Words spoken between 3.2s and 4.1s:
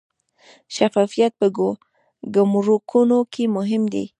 کې مهم دی